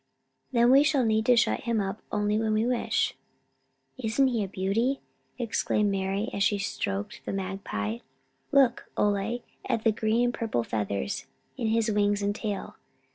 [0.51, 3.13] "Then we shall need to shut him up only when we wish."
[3.99, 4.99] "Isn't he a beauty,"
[5.37, 7.99] exclaimed Mari, as she stroked the magpie.
[8.51, 12.77] "Look, Ole, at the green and purple feathers in his wings and tail.